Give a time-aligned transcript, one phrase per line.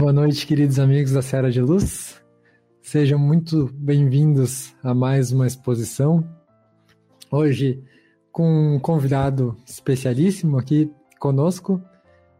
[0.00, 2.22] Boa noite, queridos amigos da Serra de Luz.
[2.80, 6.26] Sejam muito bem-vindos a mais uma exposição.
[7.30, 7.84] Hoje,
[8.32, 11.82] com um convidado especialíssimo aqui conosco,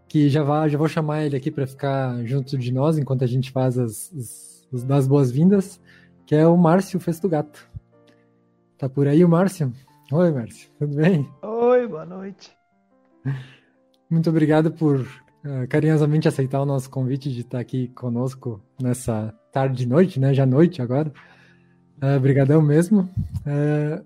[0.08, 3.26] que já, vá, já vou chamar ele aqui para ficar junto de nós enquanto a
[3.26, 5.78] gente faz as, as, as das boas-vindas,
[6.24, 7.70] que é o Márcio Festugato.
[8.78, 9.70] Tá por aí o Márcio?
[10.10, 11.28] Oi, Márcio, tudo bem?
[11.42, 12.56] Oi, boa noite.
[14.08, 15.06] Muito obrigado por
[15.44, 20.32] uh, carinhosamente aceitar o nosso convite de estar aqui conosco nessa tarde e noite, né?
[20.34, 21.12] Já noite agora.
[22.16, 23.08] Obrigadão uh, mesmo.
[23.40, 24.04] Uh,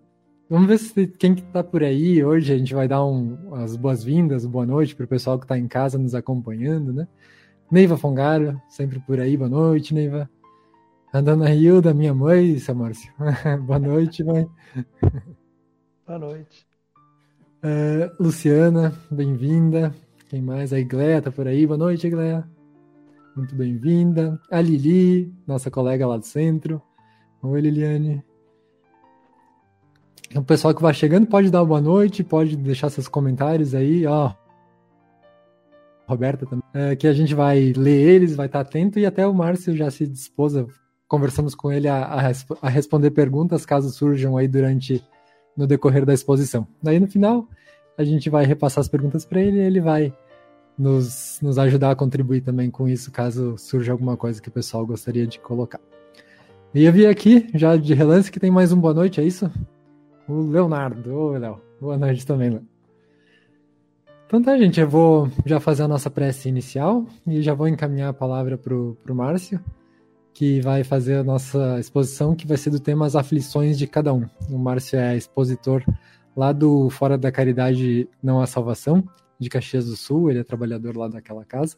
[0.48, 2.52] vamos ver se quem que tá por aí hoje.
[2.52, 5.68] A gente vai dar um, as boas-vindas, boa noite para o pessoal que está em
[5.68, 7.06] casa nos acompanhando, né?
[7.70, 9.36] Neiva Fongaro, sempre por aí.
[9.36, 10.28] Boa noite, Neiva.
[11.12, 13.12] A dona Hilda, minha mãe, seu Márcio.
[13.64, 14.48] boa noite, mãe.
[16.06, 16.66] Boa noite.
[17.62, 19.94] Uh, Luciana, bem-vinda.
[20.34, 20.72] Quem mais?
[20.72, 21.64] A Igleia tá por aí.
[21.64, 22.44] Boa noite, Igleia.
[23.36, 24.36] Muito bem-vinda.
[24.50, 26.82] A Lili, nossa colega lá do centro.
[27.40, 28.20] Oi, Liliane.
[30.34, 34.34] O pessoal que vai chegando pode dar boa noite, pode deixar seus comentários aí, ó.
[36.04, 36.64] Roberta também.
[36.74, 39.88] É, que a gente vai ler eles, vai estar atento e até o Márcio já
[39.88, 40.54] se dispôs,
[41.06, 45.00] conversamos com ele a, a, a responder perguntas caso surjam aí durante
[45.56, 46.66] no decorrer da exposição.
[46.82, 47.46] Daí no final
[47.96, 50.12] a gente vai repassar as perguntas para ele e ele vai
[50.78, 54.86] nos, nos ajudar a contribuir também com isso, caso surja alguma coisa que o pessoal
[54.86, 55.80] gostaria de colocar.
[56.74, 59.50] E eu vi aqui, já de relance, que tem mais um boa noite, é isso?
[60.28, 61.14] O Leonardo.
[61.14, 61.60] Ô, Léo.
[61.80, 62.66] Boa noite também, Léo.
[64.26, 68.08] Então tá, gente, eu vou já fazer a nossa prece inicial e já vou encaminhar
[68.08, 69.62] a palavra pro, pro Márcio,
[70.32, 74.12] que vai fazer a nossa exposição, que vai ser do tema As Aflições de Cada
[74.12, 74.26] Um.
[74.50, 75.84] O Márcio é expositor
[76.36, 79.04] lá do Fora da Caridade Não Há Salvação,
[79.38, 81.76] de Caxias do Sul, ele é trabalhador lá daquela casa.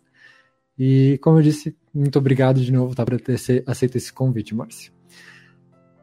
[0.78, 4.93] E, como eu disse, muito obrigado de novo tá, por ter aceito esse convite, Márcio.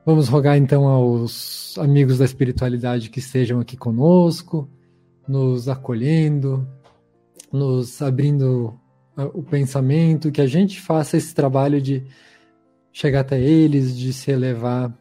[0.06, 4.70] Vamos rogar então aos amigos da espiritualidade que estejam aqui conosco,
[5.28, 6.68] nos acolhendo,
[7.52, 8.78] nos abrindo
[9.16, 12.04] ah, o pensamento, que a gente faça esse trabalho de
[12.92, 14.94] chegar até eles, de se elevar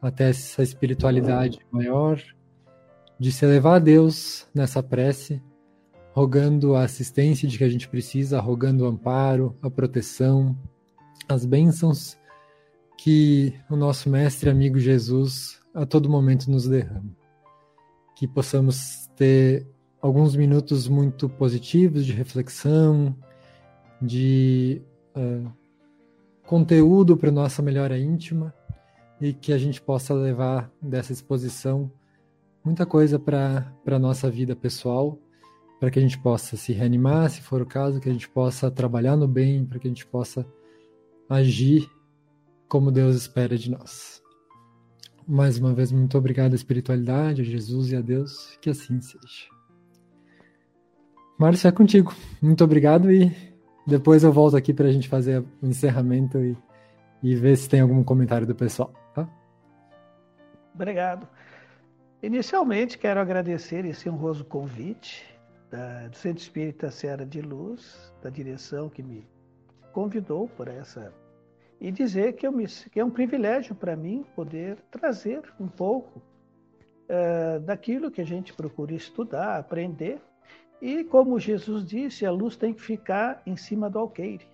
[0.00, 2.20] até essa espiritualidade maior,
[3.18, 5.42] de se elevar a Deus nessa prece,
[6.16, 10.56] rogando a assistência de que a gente precisa, rogando o amparo, a proteção,
[11.28, 12.16] as bênçãos
[12.96, 17.14] que o nosso mestre amigo Jesus a todo momento nos derrama.
[18.16, 19.66] Que possamos ter
[20.00, 23.14] alguns minutos muito positivos de reflexão,
[24.00, 24.80] de
[25.14, 25.52] uh,
[26.46, 28.54] conteúdo para nossa melhora íntima
[29.20, 31.92] e que a gente possa levar dessa exposição
[32.64, 35.20] muita coisa para a nossa vida pessoal
[35.78, 38.70] para que a gente possa se reanimar, se for o caso, que a gente possa
[38.70, 40.46] trabalhar no bem, para que a gente possa
[41.28, 41.88] agir
[42.68, 44.22] como Deus espera de nós.
[45.26, 49.48] Mais uma vez, muito obrigado à espiritualidade, a Jesus e a Deus, que assim seja.
[51.38, 52.14] Márcio, é contigo.
[52.40, 53.30] Muito obrigado e
[53.86, 56.56] depois eu volto aqui para a gente fazer o encerramento e,
[57.22, 58.92] e ver se tem algum comentário do pessoal.
[59.14, 59.28] Tá?
[60.74, 61.28] Obrigado.
[62.22, 65.35] Inicialmente, quero agradecer esse honroso convite
[65.70, 69.26] da, do Centro Espírita Serra de Luz, da direção que me
[69.92, 71.12] convidou por essa
[71.80, 76.22] e dizer que, me, que é um privilégio para mim poder trazer um pouco
[77.08, 80.20] uh, daquilo que a gente procura estudar, aprender.
[80.80, 84.46] E como Jesus disse, a luz tem que ficar em cima do alqueire,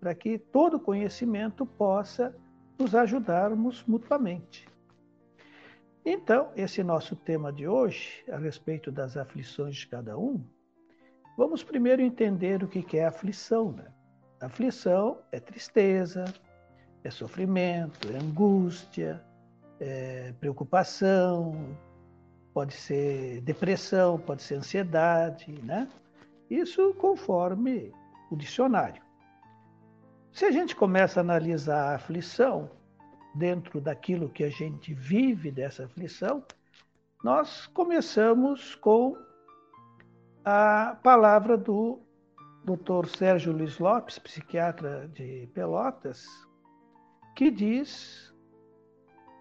[0.00, 2.34] para que todo conhecimento possa
[2.78, 4.66] nos ajudarmos mutuamente.
[6.04, 10.44] Então, esse nosso tema de hoje, a respeito das aflições de cada um,
[11.38, 13.70] vamos primeiro entender o que é aflição.
[13.70, 13.86] Né?
[14.40, 16.24] Aflição é tristeza,
[17.04, 19.22] é sofrimento, é angústia,
[19.78, 21.76] é preocupação,
[22.52, 25.88] pode ser depressão, pode ser ansiedade, né?
[26.50, 27.92] Isso conforme
[28.30, 29.02] o dicionário.
[30.32, 32.70] Se a gente começa a analisar a aflição
[33.34, 36.44] dentro daquilo que a gente vive dessa aflição,
[37.22, 39.16] nós começamos com
[40.44, 42.00] a palavra do
[42.64, 43.06] Dr.
[43.06, 46.26] Sérgio Luiz Lopes, psiquiatra de Pelotas,
[47.34, 48.32] que diz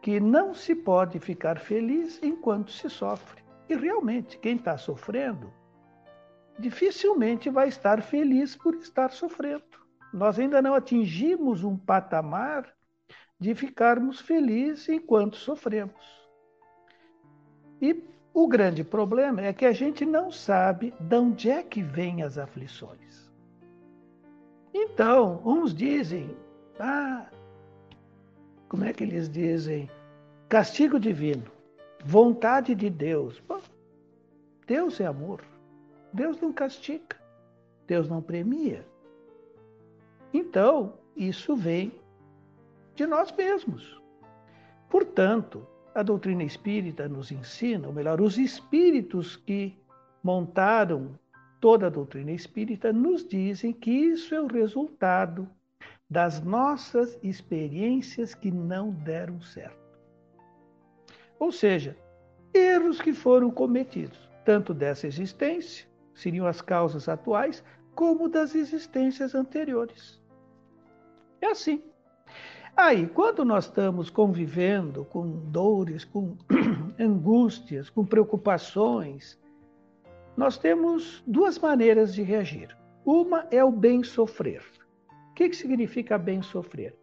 [0.01, 3.43] que não se pode ficar feliz enquanto se sofre.
[3.69, 5.53] E realmente, quem está sofrendo
[6.59, 9.63] dificilmente vai estar feliz por estar sofrendo.
[10.13, 12.71] Nós ainda não atingimos um patamar
[13.41, 16.21] de ficarmos felizes enquanto sofremos.
[17.81, 22.21] E o grande problema é que a gente não sabe de onde é que vêm
[22.21, 23.31] as aflições.
[24.71, 26.37] Então, uns dizem,
[26.79, 27.25] ah,
[28.69, 29.89] como é que eles dizem?
[30.47, 31.51] Castigo divino,
[32.05, 33.41] vontade de Deus.
[33.47, 33.59] Bom,
[34.67, 35.43] Deus é amor.
[36.13, 37.19] Deus não castiga.
[37.87, 38.85] Deus não premia.
[40.31, 42.00] Então, isso vem
[42.95, 44.01] de nós mesmos.
[44.89, 49.77] Portanto, a doutrina espírita nos ensina, ou melhor, os espíritos que
[50.23, 51.19] montaram
[51.59, 55.49] toda a doutrina espírita nos dizem que isso é o resultado
[56.09, 59.79] das nossas experiências que não deram certo.
[61.39, 61.95] Ou seja,
[62.53, 67.63] erros que foram cometidos, tanto dessa existência, seriam as causas atuais,
[67.95, 70.21] como das existências anteriores.
[71.39, 71.83] É assim.
[72.75, 76.37] Aí, quando nós estamos convivendo com dores, com
[76.99, 79.39] angústias, com preocupações,
[80.37, 82.75] nós temos duas maneiras de reagir.
[83.05, 84.63] Uma é o bem sofrer.
[85.31, 86.95] O que, que significa bem sofrer?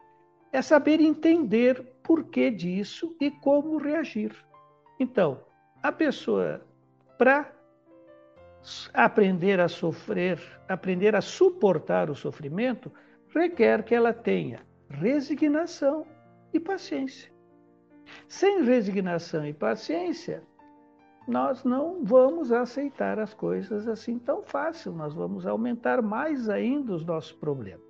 [0.53, 4.35] É saber entender por que disso e como reagir.
[4.99, 5.41] Então,
[5.83, 6.63] a pessoa,
[7.19, 7.53] para
[8.95, 12.91] aprender a sofrer, aprender a suportar o sofrimento,
[13.35, 16.07] requer que ela tenha resignação
[16.53, 17.31] e paciência.
[18.29, 20.43] Sem resignação e paciência,
[21.27, 27.05] nós não vamos aceitar as coisas assim tão fácil, nós vamos aumentar mais ainda os
[27.05, 27.87] nossos problemas.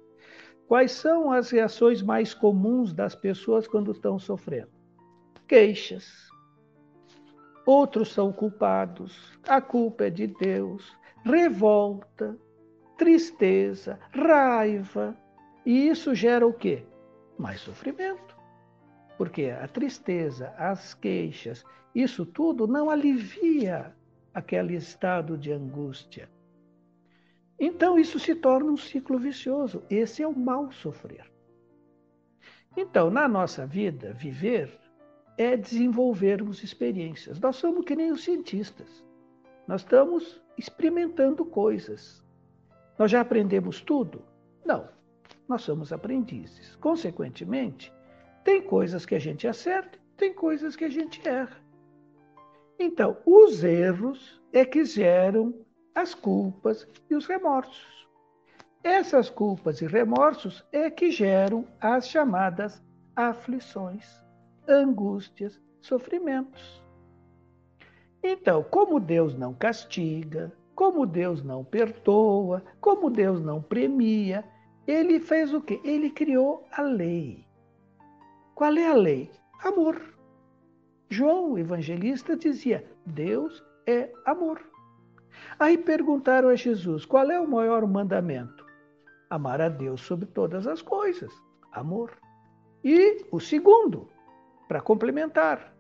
[0.67, 4.71] Quais são as reações mais comuns das pessoas quando estão sofrendo?
[5.47, 6.29] Queixas.
[7.65, 10.93] Outros são culpados, a culpa é de Deus,
[11.25, 12.37] revolta,
[12.97, 15.17] tristeza, raiva.
[15.69, 16.83] E isso gera o quê?
[17.39, 18.35] Mais sofrimento.
[19.19, 21.63] Porque a tristeza, as queixas,
[21.95, 23.95] isso tudo não alivia
[24.33, 26.27] aquele estado de angústia.
[27.61, 29.83] Então isso se torna um ciclo vicioso.
[29.91, 31.31] Esse é o mal sofrer.
[32.75, 34.73] Então, na nossa vida, viver
[35.37, 37.39] é desenvolvermos experiências.
[37.39, 39.05] Nós somos que nem os cientistas.
[39.67, 42.25] Nós estamos experimentando coisas.
[42.99, 44.25] Nós já aprendemos tudo?
[44.65, 44.97] Não.
[45.49, 46.77] Nós somos aprendizes.
[46.77, 47.93] Consequentemente,
[48.45, 51.57] tem coisas que a gente acerta, tem coisas que a gente erra.
[52.79, 55.55] Então, os erros é que geram
[55.95, 58.07] as culpas e os remorsos.
[58.85, 62.81] Essas culpas e remorsos é que geram as chamadas
[63.17, 64.23] aflições,
[64.69, 66.83] angústias, sofrimentos.
[68.23, 74.45] Então, como Deus não castiga, como Deus não perdoa, como Deus não premia,
[74.89, 75.79] ele fez o quê?
[75.85, 77.47] Ele criou a lei.
[78.55, 79.31] Qual é a lei?
[79.63, 80.01] Amor.
[81.11, 84.61] João, o evangelista, dizia: Deus é amor.
[85.61, 88.67] Aí perguntaram a Jesus: qual é o maior mandamento?
[89.29, 91.31] Amar a Deus sobre todas as coisas.
[91.71, 92.17] Amor.
[92.83, 94.09] E o segundo,
[94.67, 95.75] para complementar,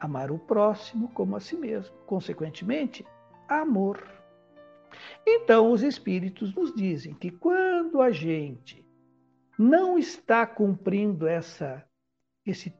[0.00, 1.94] amar o próximo como a si mesmo.
[2.06, 3.06] Consequentemente,
[3.46, 4.17] amor.
[5.26, 8.84] Então, os Espíritos nos dizem que quando a gente
[9.58, 11.84] não está cumprindo essa,
[12.46, 12.72] esse,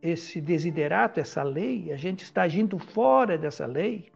[0.00, 4.12] esse desiderato, essa lei, a gente está agindo fora dessa lei,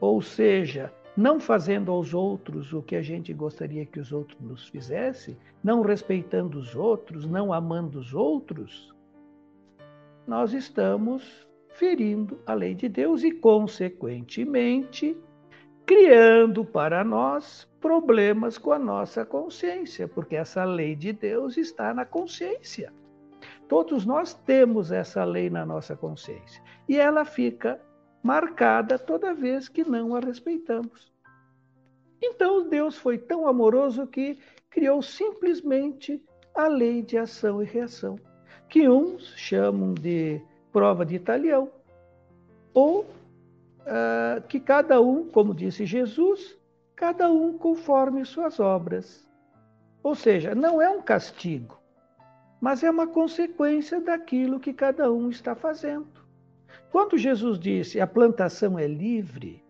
[0.00, 4.68] ou seja, não fazendo aos outros o que a gente gostaria que os outros nos
[4.68, 8.94] fizessem, não respeitando os outros, não amando os outros,
[10.26, 15.16] nós estamos ferindo a lei de Deus e, consequentemente,
[15.88, 22.04] criando para nós problemas com a nossa consciência, porque essa lei de Deus está na
[22.04, 22.92] consciência.
[23.66, 26.62] Todos nós temos essa lei na nossa consciência.
[26.86, 27.80] E ela fica
[28.22, 31.10] marcada toda vez que não a respeitamos.
[32.20, 36.22] Então Deus foi tão amoroso que criou simplesmente
[36.54, 38.16] a lei de ação e reação,
[38.68, 40.38] que uns chamam de
[40.70, 41.70] prova de italião,
[42.74, 43.06] ou
[43.88, 46.56] uh, que cada um, como disse Jesus,
[46.94, 49.26] cada um conforme suas obras.
[50.02, 51.78] Ou seja, não é um castigo,
[52.60, 56.06] mas é uma consequência daquilo que cada um está fazendo.
[56.90, 59.64] Quando Jesus disse a plantação é livre,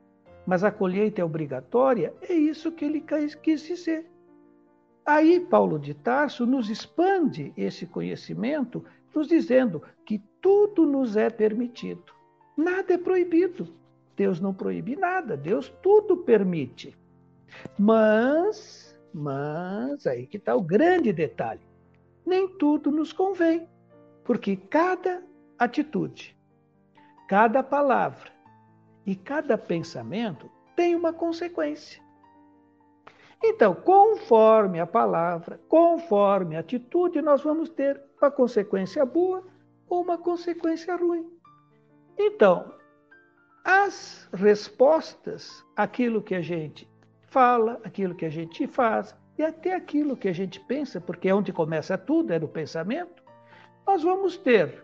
[0.46, 3.04] mas a colheita é obrigatória, é isso que ele
[3.42, 4.10] quis dizer.
[5.04, 8.84] Aí Paulo de Tarso nos expande esse conhecimento,
[9.14, 12.12] nos dizendo que tudo nos é permitido.
[12.56, 13.74] Nada é proibido.
[14.18, 16.98] Deus não proíbe nada, Deus tudo permite.
[17.78, 21.62] Mas, mas, aí que está o grande detalhe.
[22.26, 23.68] Nem tudo nos convém,
[24.24, 25.22] porque cada
[25.56, 26.36] atitude,
[27.28, 28.30] cada palavra
[29.06, 32.02] e cada pensamento tem uma consequência.
[33.42, 39.44] Então, conforme a palavra, conforme a atitude, nós vamos ter uma consequência boa
[39.88, 41.30] ou uma consequência ruim.
[42.18, 42.77] Então,
[43.70, 46.88] as respostas àquilo que a gente
[47.20, 51.34] fala, aquilo que a gente faz e até aquilo que a gente pensa, porque é
[51.34, 53.22] onde começa tudo, é no pensamento,
[53.86, 54.82] nós vamos ter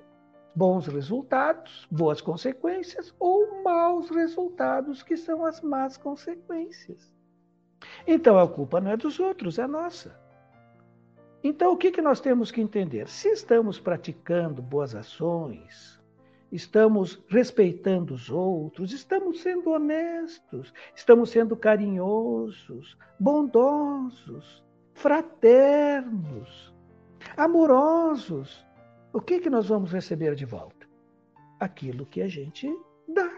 [0.54, 7.10] bons resultados, boas consequências ou maus resultados, que são as más consequências.
[8.06, 10.14] Então a culpa não é dos outros, é nossa.
[11.42, 13.08] Então o que, que nós temos que entender?
[13.08, 15.98] Se estamos praticando boas ações,
[16.54, 26.72] estamos respeitando os outros, estamos sendo honestos, estamos sendo carinhosos, bondosos, fraternos,
[27.36, 28.64] amorosos.
[29.12, 30.88] O que, que nós vamos receber de volta?
[31.58, 32.72] Aquilo que a gente
[33.08, 33.36] dá.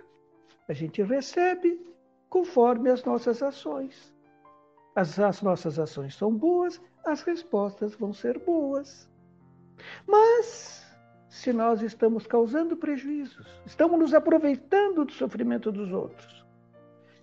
[0.69, 1.81] A gente recebe
[2.29, 4.15] conforme as nossas ações.
[4.95, 9.09] As, as nossas ações são boas, as respostas vão ser boas.
[10.07, 10.86] Mas
[11.37, 16.47] se nós estamos causando prejuízos, estamos nos aproveitando do sofrimento dos outros,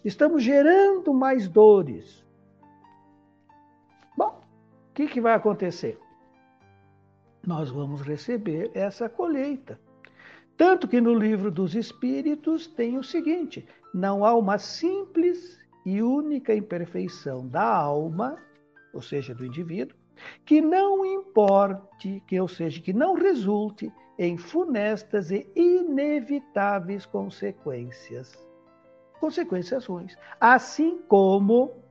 [0.05, 2.23] estamos gerando mais dores.
[4.15, 4.39] Bom,
[4.89, 5.97] o que, que vai acontecer?
[7.45, 9.79] Nós vamos receber essa colheita.
[10.55, 13.65] Tanto que no livro dos Espíritos tem o seguinte:
[13.95, 18.37] não há uma simples e única imperfeição da alma,
[18.93, 19.97] ou seja, do indivíduo,
[20.45, 28.33] que não importe, que ou seja, que não resulte em funestas e inevitáveis consequências.
[29.19, 30.17] Consequências ruins.
[30.39, 31.83] Assim como,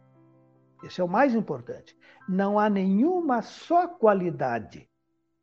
[0.85, 1.97] esse é o mais importante,
[2.29, 4.88] não há nenhuma só qualidade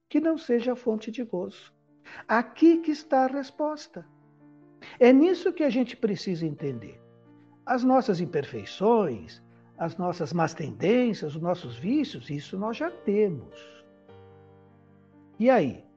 [0.08, 1.74] que não seja fonte de gozo.
[2.28, 4.06] Aqui que está a resposta.
[5.00, 7.00] É nisso que a gente precisa entender.
[7.66, 9.44] As nossas imperfeições,
[9.78, 13.84] as nossas más tendências, os nossos vícios, isso nós já temos.
[15.38, 15.89] E aí?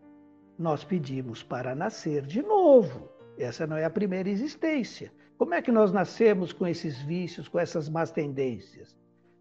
[0.59, 3.09] Nós pedimos para nascer de novo.
[3.39, 5.13] Essa não é a primeira existência.
[5.39, 8.97] Como é que nós nascemos com esses vícios, com essas más tendências?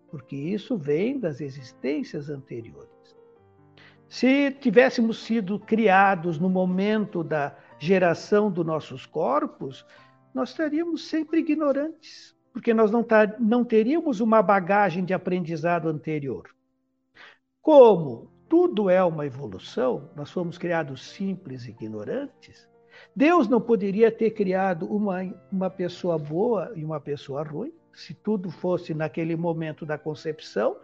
[0.10, 2.90] Porque isso vem das existências anteriores.
[4.10, 9.86] Se tivéssemos sido criados no momento da geração dos nossos corpos,
[10.34, 13.06] nós estaríamos sempre ignorantes, porque nós não,
[13.40, 16.50] não teríamos uma bagagem de aprendizado anterior.
[17.62, 22.68] Como tudo é uma evolução, nós fomos criados simples e ignorantes.
[23.16, 28.52] Deus não poderia ter criado uma, uma pessoa boa e uma pessoa ruim, se tudo
[28.52, 30.76] fosse naquele momento da concepção,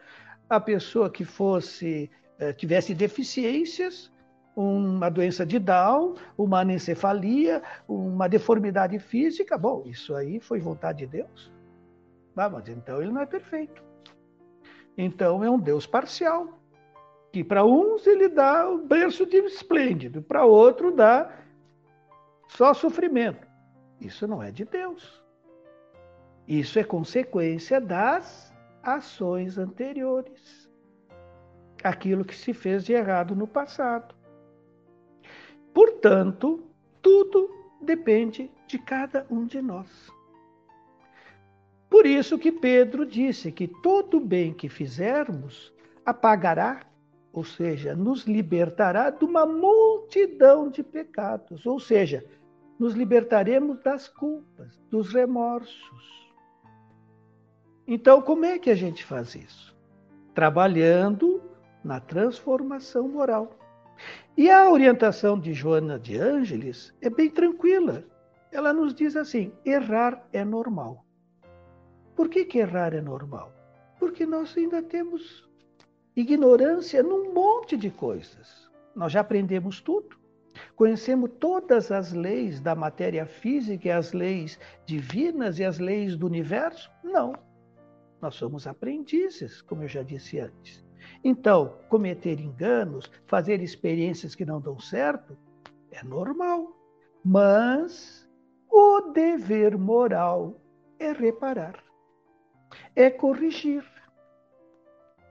[0.50, 2.10] a pessoa que fosse
[2.40, 4.10] eh, tivesse deficiências,
[4.56, 11.08] uma doença de Down, uma anencefalia, uma deformidade física, bom, isso aí foi vontade de
[11.08, 11.52] Deus.
[12.38, 13.84] Ah, mas então ele não é perfeito.
[14.98, 16.58] Então é um Deus parcial
[17.38, 21.32] que para uns ele dá o berço de esplêndido, para outro dá
[22.48, 23.46] só sofrimento.
[24.02, 25.24] Isso não é de Deus.
[26.48, 28.52] Isso é consequência das
[28.82, 30.68] ações anteriores.
[31.84, 34.16] Aquilo que se fez de errado no passado.
[35.76, 36.64] Portanto,
[37.04, 40.12] tudo depende de cada um de nós.
[41.88, 45.72] Por isso que Pedro disse que todo bem que fizermos
[46.04, 46.88] apagará
[47.32, 52.26] ou seja, nos libertará de uma multidão de pecados, ou seja,
[52.80, 56.32] nos libertaremos das culpas, dos remorsos.
[57.88, 59.76] Então, como é que a gente faz isso?
[60.34, 61.42] Trabalhando
[61.84, 63.58] na transformação moral,
[64.36, 68.04] E a orientação de Joana de Ângeles é bem tranquila.
[68.52, 71.04] Ela nos diz assim: errar é normal.
[72.16, 73.52] Por que, que errar é normal?
[74.00, 75.47] Porque nós ainda temos
[76.18, 78.68] ignorância num monte de coisas.
[78.96, 80.18] Nós já aprendemos tudo.
[80.76, 86.90] Conhecemos todas as leis da matéria física as leis divinas e as leis do universo?
[87.04, 87.34] Não.
[88.20, 90.84] Nós somos aprendizes, como eu já disse antes.
[91.24, 95.38] Então, cometer enganos, fazer experiências que não dão certo,
[95.92, 96.76] é normal.
[97.24, 98.28] Mas
[98.70, 100.60] o dever moral
[100.98, 101.84] é reparar,
[102.96, 103.84] é corrigir.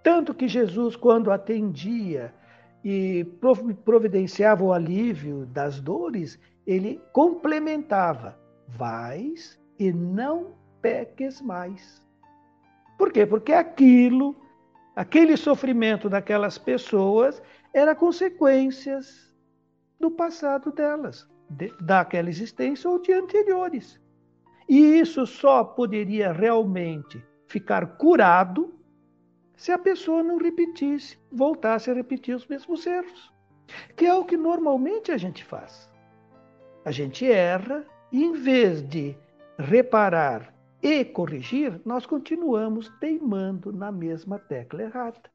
[0.07, 2.33] Tanto que Jesus, quando atendia
[2.85, 3.27] e
[3.85, 12.01] providenciava o alívio das dores, ele complementava: vais e não peques mais.
[12.97, 13.27] Por quê?
[13.27, 14.37] Porque aquilo,
[14.95, 17.43] aquele sofrimento daquelas pessoas,
[17.75, 19.35] era consequências
[19.99, 24.01] do passado delas, de, daquela existência ou de anteriores.
[24.69, 28.76] E isso só poderia realmente ficar curado
[29.57, 33.33] se a pessoa não repetisse, voltasse a repetir os mesmos erros,
[33.97, 35.91] que é o que normalmente a gente faz.
[36.85, 39.17] A gente erra e, em vez de
[39.59, 45.31] reparar e corrigir, nós continuamos teimando na mesma tecla errada.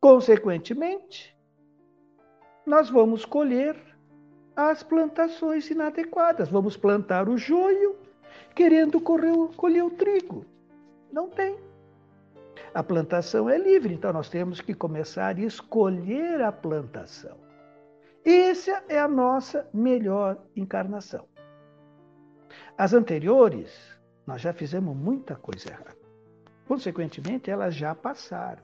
[0.00, 1.36] Consequentemente,
[2.64, 3.76] nós vamos colher
[4.54, 6.48] as plantações inadequadas.
[6.48, 7.96] Vamos plantar o joio
[8.54, 10.44] querendo colher o trigo.
[11.12, 11.67] Não tem.
[12.74, 17.38] A plantação é livre, então nós temos que começar a escolher a plantação.
[18.24, 21.26] Essa é a nossa melhor encarnação.
[22.76, 25.96] As anteriores, nós já fizemos muita coisa errada.
[26.66, 28.62] Consequentemente, elas já passaram.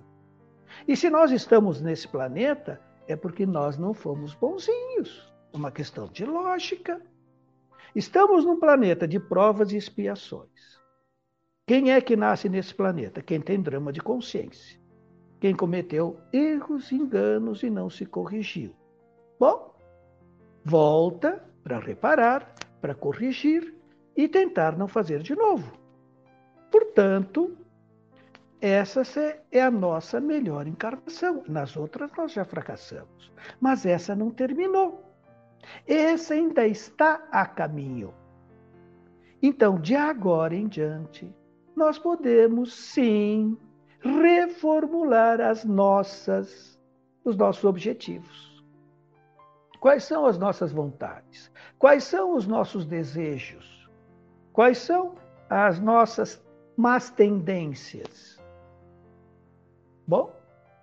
[0.87, 5.33] E se nós estamos nesse planeta, é porque nós não fomos bonzinhos.
[5.53, 7.01] Uma questão de lógica.
[7.95, 10.51] Estamos num planeta de provas e expiações.
[11.66, 13.22] Quem é que nasce nesse planeta?
[13.22, 14.79] Quem tem drama de consciência.
[15.40, 18.74] Quem cometeu erros, enganos e não se corrigiu.
[19.40, 19.74] Bom,
[20.62, 23.74] volta para reparar, para corrigir
[24.14, 25.72] e tentar não fazer de novo.
[26.70, 27.57] Portanto,
[28.61, 29.03] essa
[29.50, 31.44] é a nossa melhor encarnação.
[31.48, 33.33] Nas outras nós já fracassamos.
[33.59, 35.03] Mas essa não terminou.
[35.87, 38.12] Essa ainda está a caminho.
[39.42, 41.31] Então, de agora em diante,
[41.77, 43.57] nós podemos sim
[44.01, 46.75] reformular as nossas
[47.25, 48.63] os nossos objetivos.
[49.81, 51.51] Quais são as nossas vontades?
[51.79, 53.89] Quais são os nossos desejos?
[54.53, 55.15] Quais são
[55.49, 56.43] as nossas
[56.77, 58.39] más tendências?
[60.07, 60.35] Bom,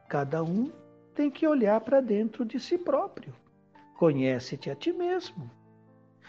[0.10, 0.72] cada um
[1.14, 3.34] tem que olhar para dentro de si próprio.
[3.98, 5.50] Conhece-te a ti mesmo.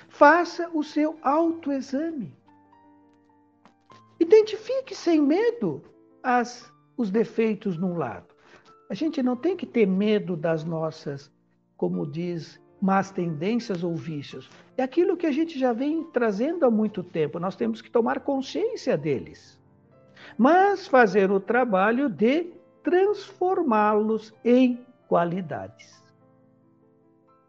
[0.08, 2.36] Faça o seu autoexame.
[4.22, 5.82] Identifique sem medo
[6.22, 8.32] as, os defeitos num lado.
[8.88, 11.28] A gente não tem que ter medo das nossas,
[11.76, 14.48] como diz, más tendências ou vícios.
[14.76, 17.40] É aquilo que a gente já vem trazendo há muito tempo.
[17.40, 19.60] Nós temos que tomar consciência deles.
[20.38, 22.52] Mas fazer o trabalho de
[22.84, 26.00] transformá-los em qualidades.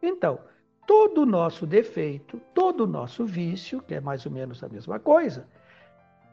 [0.01, 0.39] Então,
[0.88, 4.97] todo o nosso defeito, todo o nosso vício, que é mais ou menos a mesma
[4.97, 5.47] coisa,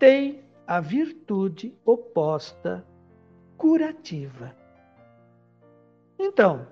[0.01, 2.85] tem a virtude oposta
[3.59, 4.57] curativa.
[6.19, 6.67] Então,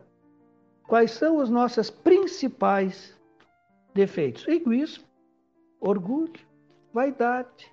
[0.86, 3.14] quais são os nossos principais
[3.94, 4.48] defeitos?
[4.48, 5.04] Egoísmo,
[5.78, 6.40] orgulho,
[6.92, 7.70] vaidade,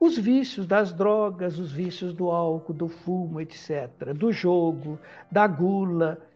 [0.00, 4.98] os vícios das drogas, os vícios do álcool, do fumo, etc., do jogo,
[5.30, 6.26] da gula,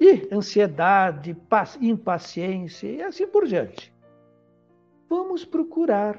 [0.00, 1.36] e ansiedade,
[1.80, 3.94] impaciência e assim por diante.
[5.08, 6.18] Vamos procurar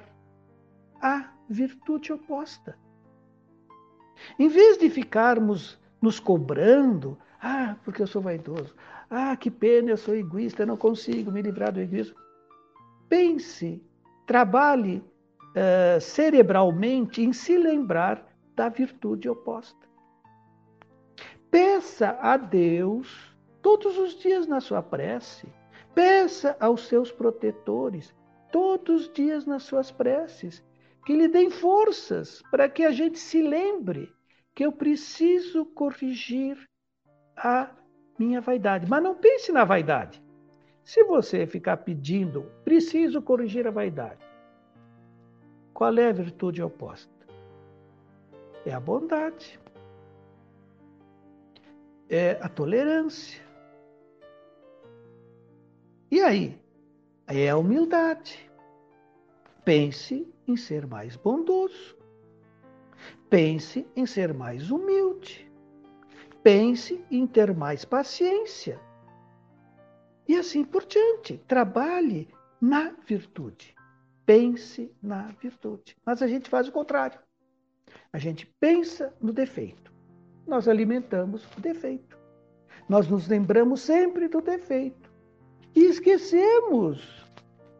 [1.02, 2.78] a virtude oposta.
[4.40, 8.76] Em vez de ficarmos nos cobrando, ah, porque eu sou vaidoso,
[9.10, 12.16] ah, que pena, eu sou egoísta, eu não consigo me livrar do egoísmo.
[13.10, 13.84] Pense,
[14.26, 15.04] trabalhe
[15.50, 19.90] uh, cerebralmente em se lembrar da virtude oposta.
[21.50, 25.48] Peça a Deus todos os dias na sua prece.
[25.94, 28.16] Peça aos seus protetores
[28.52, 30.64] todos os dias nas suas preces
[31.06, 34.12] que lhe deem forças para que a gente se lembre
[34.54, 36.58] que eu preciso corrigir
[37.36, 37.72] a
[38.18, 38.88] minha vaidade.
[38.90, 40.22] Mas não pense na vaidade.
[40.84, 44.26] Se você ficar pedindo, preciso corrigir a vaidade,
[45.74, 47.12] qual é a virtude oposta?
[48.66, 49.60] É a bondade,
[52.10, 53.42] é a tolerância,
[56.12, 56.60] E aí?
[57.26, 58.52] É a humildade.
[59.64, 61.98] Pense em ser mais bondoso.
[63.30, 65.50] Pense em ser mais humilde.
[66.44, 68.80] Pense em ter mais paciência.
[70.28, 71.38] E assim por diante.
[71.48, 72.28] Trabalhe
[72.60, 73.74] na virtude.
[74.26, 75.96] Pense na virtude.
[76.06, 77.20] Mas a gente faz o contrário.
[78.12, 79.92] A gente pensa no defeito.
[80.46, 82.18] Nós alimentamos o defeito.
[82.90, 85.10] Nós nos lembramos sempre do defeito.
[85.74, 87.26] E esquecemos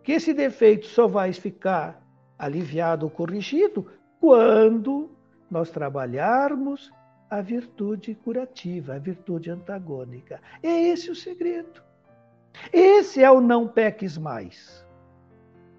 [0.04, 2.01] que esse defeito só vai ficar
[2.42, 3.86] aliviado ou corrigido
[4.20, 5.12] quando
[5.50, 6.92] nós trabalharmos
[7.30, 10.42] a virtude curativa, a virtude antagônica.
[10.64, 11.84] É esse o segredo.
[12.74, 14.86] Esse é o não peques mais.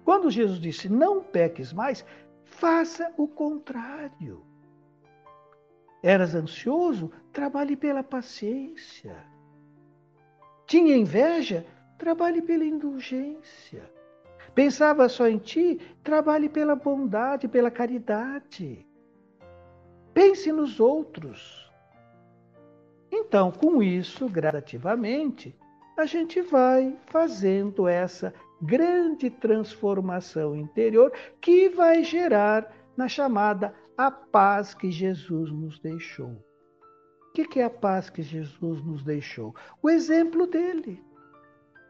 [0.05, 2.05] Quando Jesus disse não peques mais,
[2.45, 4.45] faça o contrário.
[6.01, 7.11] Eras ansioso?
[7.33, 9.15] Trabalhe pela paciência.
[10.65, 11.65] Tinha inveja?
[11.97, 13.92] Trabalhe pela indulgência.
[14.53, 15.79] Pensava só em ti?
[16.03, 18.85] Trabalhe pela bondade, pela caridade.
[20.13, 21.71] Pense nos outros.
[23.11, 25.55] Então, com isso, gradativamente,
[25.97, 31.11] a gente vai fazendo essa grande transformação interior
[31.41, 36.31] que vai gerar na chamada a paz que Jesus nos deixou.
[36.31, 39.55] O que é a paz que Jesus nos deixou?
[39.81, 41.03] O exemplo dele.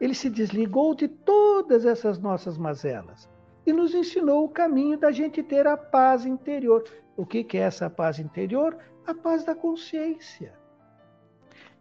[0.04, 3.26] Ele se desligou de todas essas nossas mazelas
[3.64, 6.84] e nos ensinou o caminho da gente ter a paz interior.
[7.16, 8.76] O que é essa paz interior?
[9.06, 10.52] A paz da consciência.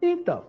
[0.02, 0.46] Então,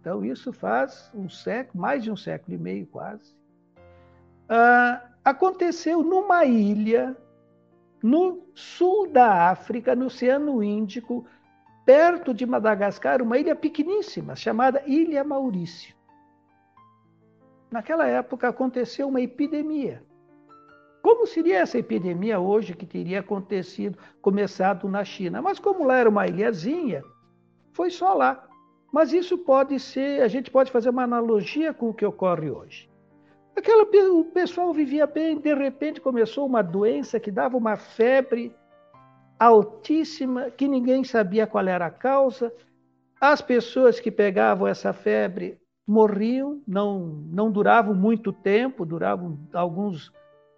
[0.00, 3.32] então isso faz um século, mais de um século e meio quase,
[4.48, 7.16] ah, aconteceu numa ilha
[8.02, 11.26] no sul da África, no Oceano Índico,
[11.86, 15.94] perto de Madagascar, uma ilha pequeníssima chamada Ilha Maurício.
[17.70, 20.02] Naquela época aconteceu uma epidemia
[21.04, 25.42] como seria essa epidemia hoje que teria acontecido, começado na China?
[25.42, 27.02] Mas como lá era uma ilhazinha,
[27.74, 28.48] foi só lá.
[28.90, 32.88] Mas isso pode ser, a gente pode fazer uma analogia com o que ocorre hoje.
[33.54, 38.56] Aquela, o pessoal vivia bem, de repente começou uma doença que dava uma febre
[39.38, 42.50] altíssima, que ninguém sabia qual era a causa.
[43.20, 46.98] As pessoas que pegavam essa febre morriam, não,
[47.30, 50.10] não duravam muito tempo, duravam alguns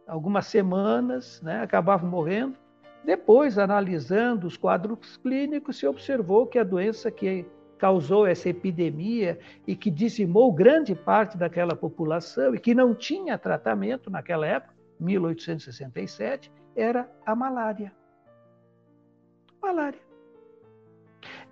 [0.07, 2.57] algumas semanas, né, acabavam morrendo.
[3.05, 7.47] Depois, analisando os quadros clínicos, se observou que a doença que
[7.79, 14.11] causou essa epidemia e que dizimou grande parte daquela população e que não tinha tratamento
[14.11, 17.93] naquela época, 1867, era a malária.
[19.61, 20.01] Malária.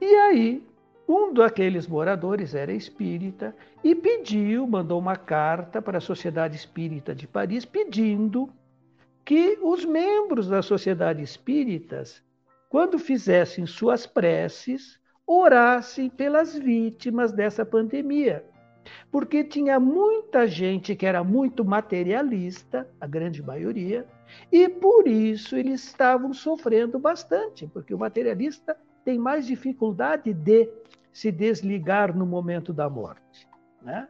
[0.00, 0.66] E aí,
[1.06, 7.26] um daqueles moradores era espírita e pediu, mandou uma carta para a Sociedade Espírita de
[7.26, 8.48] Paris pedindo
[9.24, 12.22] que os membros da Sociedade Espíritas,
[12.68, 18.44] quando fizessem suas preces, orassem pelas vítimas dessa pandemia.
[19.10, 24.06] Porque tinha muita gente que era muito materialista, a grande maioria,
[24.52, 30.68] e por isso eles estavam sofrendo bastante, porque o materialista tem mais dificuldade de
[31.12, 33.46] se desligar no momento da morte.
[33.82, 34.08] Né?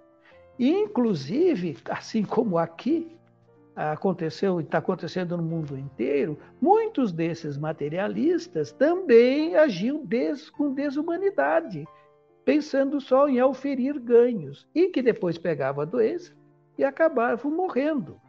[0.59, 3.15] Inclusive, assim como aqui
[3.77, 11.85] aconteceu e está acontecendo no mundo inteiro, muitos desses materialistas também agiam des, com desumanidade,
[12.45, 16.33] pensando só em auferir ganhos, e que depois pegavam a doença
[16.79, 18.21] e acabavam morrendo.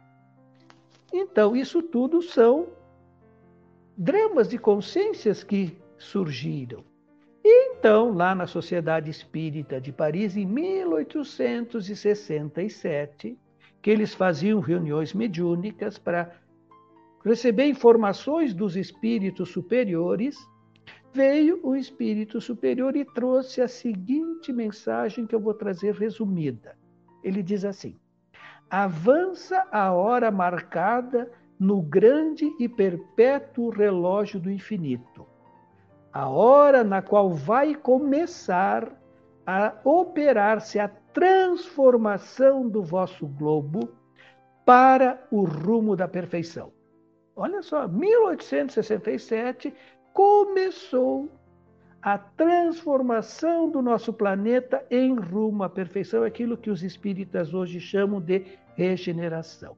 [1.12, 2.66] Então, isso tudo são
[3.96, 6.84] dramas de consciências que surgiram.
[7.44, 13.38] E então, lá na Sociedade Espírita de Paris, em 1867,
[13.80, 16.32] que eles faziam reuniões mediúnicas para
[17.24, 20.36] receber informações dos espíritos superiores,
[21.12, 26.76] veio o espírito superior e trouxe a seguinte mensagem que eu vou trazer resumida.
[27.22, 27.96] Ele diz assim:
[28.68, 35.26] Avança a hora marcada no grande e perpétuo relógio do infinito
[36.16, 38.90] a hora na qual vai começar
[39.46, 43.90] a operar-se a transformação do vosso globo
[44.64, 46.72] para o rumo da perfeição.
[47.36, 49.74] olha só, 1867
[50.14, 51.28] começou
[52.00, 58.22] a transformação do nosso planeta em rumo à perfeição, aquilo que os espíritas hoje chamam
[58.22, 58.42] de
[58.74, 59.76] regeneração.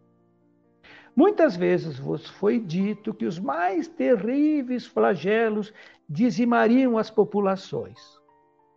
[1.19, 5.75] Muitas vezes vos foi dito que os mais terríveis flagelos
[6.09, 7.99] dizimariam as populações.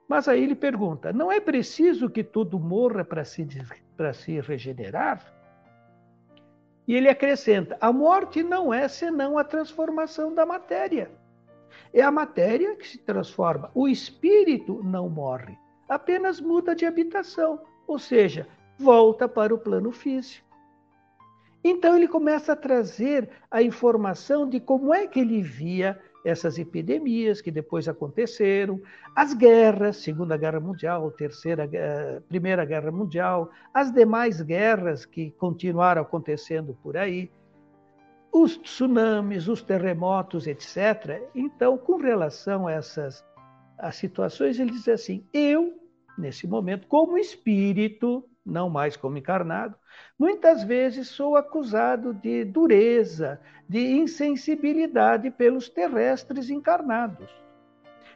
[0.09, 3.47] Mas aí ele pergunta: não é preciso que tudo morra para se,
[4.15, 5.23] se regenerar?
[6.87, 11.11] E ele acrescenta: a morte não é senão a transformação da matéria.
[11.93, 13.69] É a matéria que se transforma.
[13.75, 15.55] O espírito não morre,
[15.87, 18.47] apenas muda de habitação, ou seja,
[18.79, 20.50] volta para o plano físico.
[21.63, 27.41] Então ele começa a trazer a informação de como é que ele via essas epidemias
[27.41, 28.79] que depois aconteceram,
[29.15, 31.69] as guerras, Segunda Guerra Mundial, Terceira,
[32.27, 37.31] Primeira Guerra Mundial, as demais guerras que continuaram acontecendo por aí,
[38.31, 41.21] os tsunamis, os terremotos, etc.
[41.35, 43.23] Então, com relação a essas
[43.77, 45.73] as situações, ele diz assim: eu,
[46.17, 49.75] nesse momento, como espírito, não mais como encarnado,
[50.17, 57.29] muitas vezes sou acusado de dureza, de insensibilidade pelos terrestres encarnados.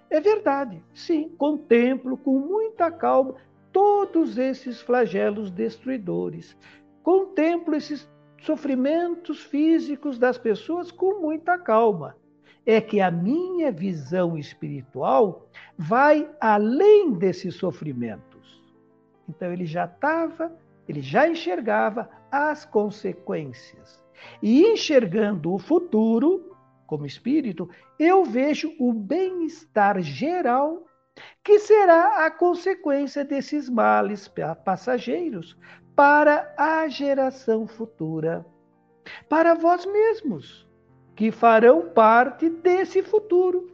[0.09, 3.35] É verdade, sim, contemplo com muita calma
[3.71, 6.55] todos esses flagelos destruidores.
[7.03, 8.09] Contemplo esses
[8.41, 12.15] sofrimentos físicos das pessoas com muita calma.
[12.65, 18.34] É que a minha visão espiritual vai além desses sofrimentos
[19.27, 20.51] então ele já estava,
[20.87, 24.03] ele já enxergava as consequências.
[24.41, 30.83] E enxergando o futuro, como espírito, eu vejo o bem-estar geral
[31.43, 34.29] que será a consequência desses males
[34.63, 35.57] passageiros
[35.95, 38.45] para a geração futura,
[39.29, 40.67] para vós mesmos,
[41.15, 43.71] que farão parte desse futuro,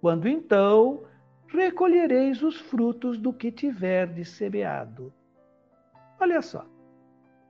[0.00, 1.04] quando então
[1.52, 5.12] recolhereis os frutos do que tiverdes semeado.
[6.18, 6.64] Olha só,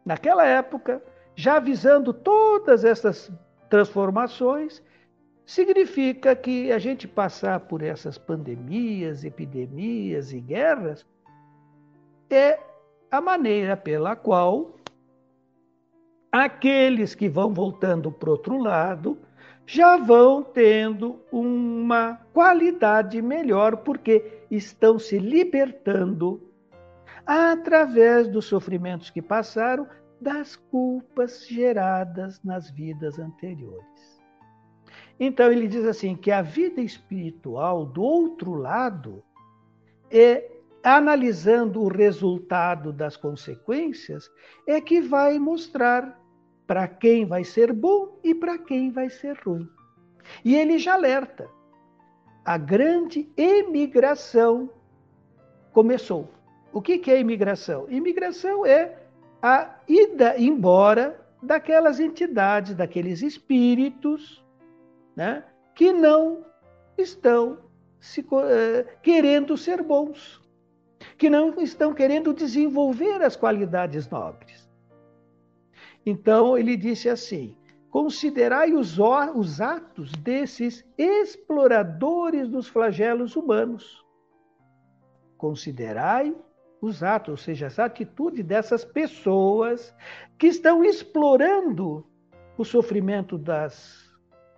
[0.05, 1.03] naquela época,
[1.35, 3.31] já avisando todas essas
[3.69, 4.83] transformações,
[5.45, 11.07] significa que a gente passar por essas pandemias, epidemias e guerras
[12.31, 12.59] é
[13.11, 14.77] a maneira pela qual
[16.31, 19.19] aqueles que vão voltando para outro lado
[19.73, 26.43] já vão tendo uma qualidade melhor, porque estão se libertando
[27.25, 29.87] através dos sofrimentos que passaram,
[30.21, 34.21] das culpas geradas nas vidas anteriores.
[35.21, 39.23] Então ele diz assim que a vida espiritual do outro lado
[40.11, 40.51] é
[40.83, 44.29] analisando o resultado das consequências
[44.67, 46.20] é que vai mostrar
[46.71, 49.69] para quem vai ser bom e para quem vai ser ruim.
[50.45, 51.51] E ele já alerta:
[52.45, 54.71] a grande emigração
[55.73, 56.31] começou.
[56.73, 57.91] O que é imigração?
[57.91, 58.97] Imigração é
[59.43, 64.41] a ida embora daquelas entidades, daqueles espíritos
[65.17, 65.43] né,
[65.75, 66.45] que não
[66.97, 67.59] estão
[67.99, 70.41] se, uh, querendo ser bons,
[71.19, 74.70] que não estão querendo desenvolver as qualidades nobres.
[76.05, 77.57] Então ele disse assim:
[77.91, 78.99] considerai os,
[79.35, 84.05] os atos desses exploradores dos flagelos humanos.
[85.37, 86.35] Considerai
[86.81, 89.95] os atos, ou seja, essa atitude dessas pessoas
[90.39, 92.07] que estão explorando
[92.57, 94.11] o sofrimento das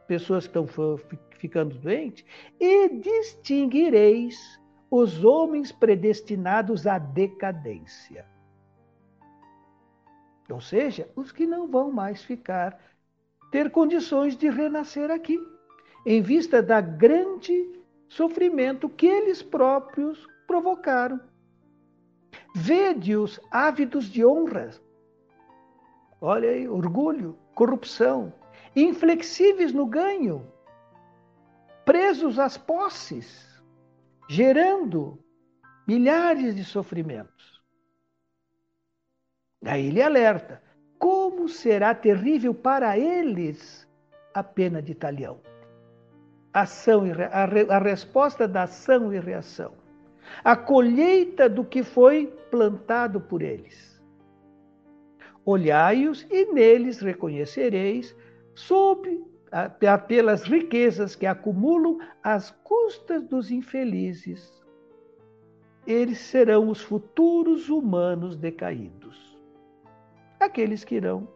[0.06, 0.98] pessoas que estão
[1.38, 2.24] ficando doentes,
[2.60, 8.26] e distinguireis os homens predestinados à decadência.
[10.52, 12.78] Ou seja, os que não vão mais ficar,
[13.50, 15.38] ter condições de renascer aqui,
[16.04, 21.20] em vista da grande sofrimento que eles próprios provocaram.
[22.54, 24.70] Vede-os ávidos de honra.
[26.20, 28.32] Olha aí, orgulho, corrupção,
[28.76, 30.46] inflexíveis no ganho,
[31.84, 33.62] presos às posses,
[34.28, 35.18] gerando
[35.86, 37.51] milhares de sofrimentos.
[39.64, 40.60] Aí ele alerta:
[40.98, 43.88] como será terrível para eles
[44.34, 45.40] a pena de talião?
[46.52, 49.72] Ação e a, re, a resposta da ação e reação.
[50.44, 54.00] A colheita do que foi plantado por eles.
[55.44, 58.16] Olhai-os e neles reconhecereis,
[58.54, 59.24] sob
[60.06, 64.62] pelas riquezas que acumulam às custas dos infelizes.
[65.86, 69.01] Eles serão os futuros humanos decaídos
[70.44, 71.28] aqueles que irão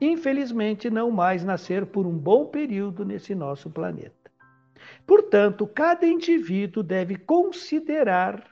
[0.00, 4.14] infelizmente, não mais nascer por um bom período nesse nosso planeta.
[5.06, 8.44] Portanto, cada indivíduo deve considerar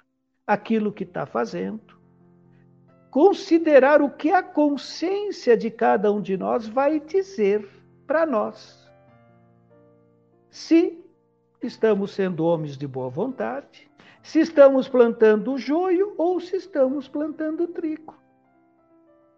[0.47, 1.99] aquilo que está fazendo,
[3.11, 7.69] considerar o que a consciência de cada um de nós vai dizer
[8.07, 8.91] para nós.
[10.51, 10.99] Se
[11.63, 13.91] estamos sendo homens de boa vontade,
[14.23, 18.24] se estamos plantando joio ou se estamos plantando trigo.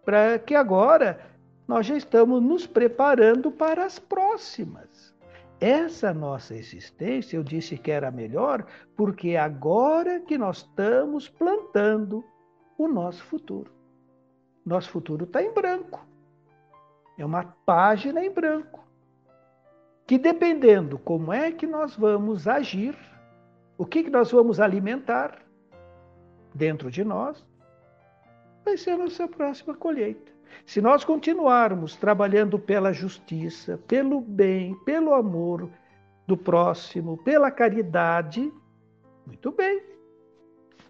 [0.07, 1.21] Para que agora
[1.67, 5.15] nós já estamos nos preparando para as próximas.
[5.61, 8.65] Essa nossa existência, eu disse que era melhor,
[8.97, 12.25] porque é agora que nós estamos plantando
[12.79, 13.73] o nosso futuro.
[14.65, 16.07] Nosso futuro está em branco.
[17.19, 18.87] É uma página em branco.
[20.07, 22.97] Que dependendo como é que nós vamos agir,
[23.77, 25.43] o que, que nós vamos alimentar
[26.55, 27.45] dentro de nós,
[28.67, 30.33] vai ser a nossa próxima colheita.
[30.67, 35.71] Se nós continuarmos trabalhando pela justiça, pelo bem, pelo amor
[36.27, 38.53] do próximo, pela caridade,
[39.25, 39.81] muito bem,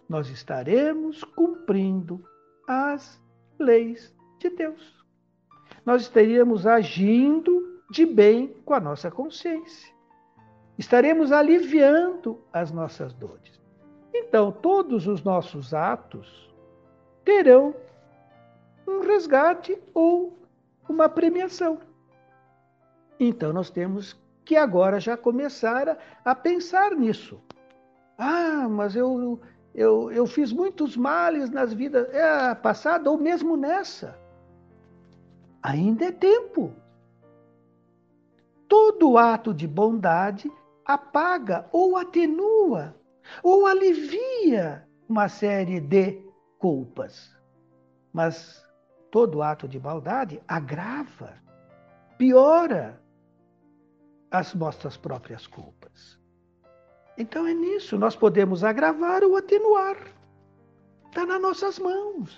[0.09, 2.23] nós estaremos cumprindo
[2.67, 3.21] as
[3.59, 5.05] leis de Deus.
[5.85, 9.93] Nós estaríamos agindo de bem com a nossa consciência.
[10.79, 13.61] Estaremos aliviando as nossas dores.
[14.13, 16.46] Então, todos os nossos atos
[17.27, 17.75] terão
[18.87, 20.39] um resgate ou
[20.87, 21.77] uma premiação.
[23.19, 27.37] Então, nós temos que agora já começar a, pensar nisso.
[28.17, 29.41] Ah, mas eu,
[29.75, 34.17] eu, eu fiz muitos males nas vidas é, passada ou mesmo nessa.
[35.61, 36.71] Ainda é tempo.
[38.69, 40.49] Todo ato de bondade
[40.85, 42.95] apaga ou atenua
[43.43, 46.26] ou alivia uma série de
[46.59, 47.35] culpas.
[48.13, 48.65] Mas
[49.11, 51.33] todo ato de maldade agrava,
[52.17, 53.01] piora
[54.29, 56.19] as nossas próprias culpas.
[57.17, 59.97] Então é nisso, nós podemos agravar ou atenuar.
[61.07, 62.37] Está nas nossas mãos.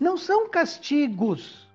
[0.00, 1.68] Não são castigos,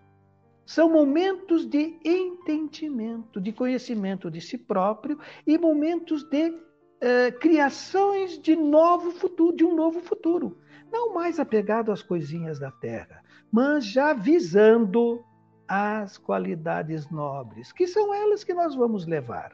[0.65, 6.57] são momentos de entendimento, de conhecimento de si próprio e momentos de
[7.01, 10.57] eh, criações de novo futuro, de um novo futuro.
[10.93, 15.25] Não mais apegado às coisinhas da terra, mas já visando
[15.67, 19.51] as qualidades nobres, que são elas que nós vamos levar.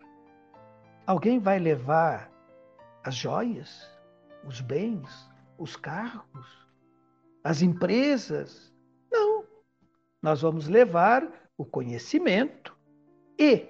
[1.08, 2.30] Alguém vai levar
[3.06, 3.90] as joias,
[4.46, 6.68] os bens, os carros,
[7.42, 8.74] as empresas?
[9.10, 9.46] Não.
[10.22, 11.26] Nós vamos levar
[11.58, 12.78] o conhecimento
[13.40, 13.66] e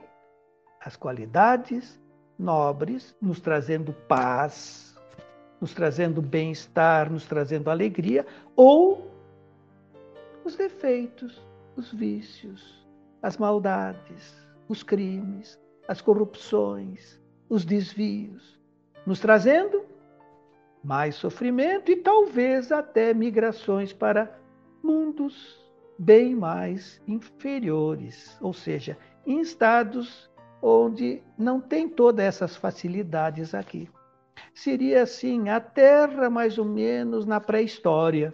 [0.82, 2.02] as qualidades
[2.38, 4.89] nobres, nos trazendo paz,
[5.60, 9.12] nos trazendo bem-estar, nos trazendo alegria, ou
[10.44, 11.42] os defeitos,
[11.76, 12.88] os vícios,
[13.22, 14.36] as maldades,
[14.68, 17.20] os crimes, as corrupções,
[17.50, 18.60] os desvios,
[19.06, 19.84] nos trazendo
[20.84, 24.40] mais sofrimento e talvez até migrações para
[24.82, 25.60] mundos
[25.98, 30.30] bem mais inferiores, ou seja, em estados
[30.62, 33.90] onde não tem todas essas facilidades aqui.
[34.60, 38.34] Seria assim a Terra mais ou menos na pré-história.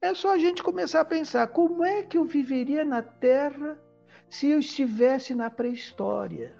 [0.00, 3.78] É só a gente começar a pensar como é que eu viveria na Terra
[4.30, 6.56] se eu estivesse na pré-história.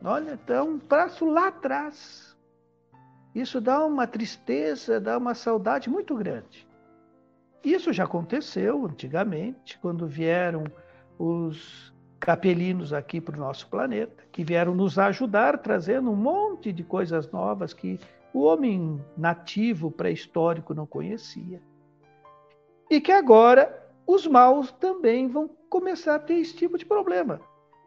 [0.00, 2.38] Olha, então, um passo lá atrás.
[3.34, 6.68] Isso dá uma tristeza, dá uma saudade muito grande.
[7.64, 10.62] Isso já aconteceu antigamente, quando vieram
[11.18, 16.82] os capelinos aqui para o nosso planeta, que vieram nos ajudar trazendo um monte de
[16.82, 17.98] coisas novas que
[18.32, 21.60] o homem nativo pré-histórico não conhecia.
[22.90, 27.40] E que agora os maus também vão começar a ter esse tipo de problema.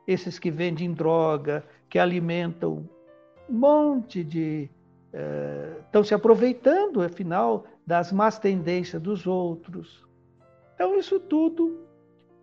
[0.07, 2.87] Esses que vendem droga, que alimentam
[3.49, 4.69] um monte de.
[5.86, 10.05] estão uh, se aproveitando, afinal, das más tendências dos outros.
[10.75, 11.79] Então, isso tudo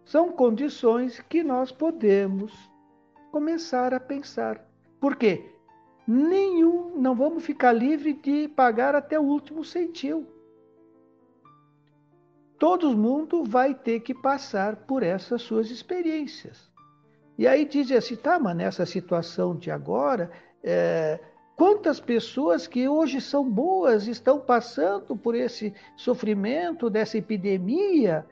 [0.09, 2.53] são condições que nós podemos
[3.31, 4.61] começar a pensar.
[5.01, 5.55] Por quê?
[6.07, 10.27] Nenhum, não vamos ficar livre de pagar até o último centil
[12.59, 16.69] todo mundo vai ter que passar por essas suas experiências.
[17.39, 20.31] E aí diz assim, tá, mas nessa situação de agora,
[20.63, 21.21] é,
[21.57, 28.27] quantas pessoas que hoje são boas estão passando por esse sofrimento dessa epidemia?